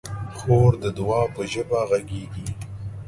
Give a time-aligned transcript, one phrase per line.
[0.37, 2.47] خور د دعا په ژبه غږېږي.